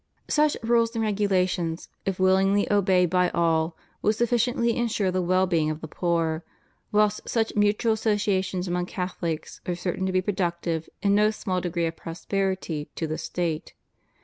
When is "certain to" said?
9.75-10.11